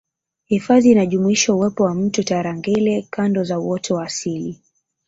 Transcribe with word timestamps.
Hifadhi 0.45 0.91
inajumuisha 0.91 1.53
uwepo 1.53 1.83
wa 1.83 1.93
Mto 1.95 2.23
Tarangire 2.23 3.07
Kanda 3.09 3.43
za 3.43 3.59
Uoto 3.59 3.95
wa 3.95 4.05
asili 4.05 4.59